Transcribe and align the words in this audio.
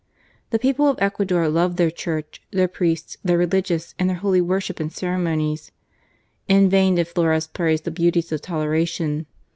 The 0.49 0.57
people 0.57 0.87
of 0.87 0.97
Ecuador 0.99 1.47
loved 1.47 1.77
their 1.77 1.91
Church, 1.91 2.41
their 2.49 2.67
priests, 2.67 3.17
their 3.23 3.37
religious, 3.37 3.93
and 3.99 4.09
their 4.09 4.17
holy 4.17 4.41
worship 4.41 4.79
and 4.79 4.91
cere 4.91 5.15
monies. 5.19 5.69
In 6.47 6.71
vain 6.71 6.95
did 6.95 7.07
Flores 7.07 7.45
praise 7.45 7.81
the 7.81 7.91
beauties 7.91 8.31
of 8.31 8.41
toleration. 8.41 9.27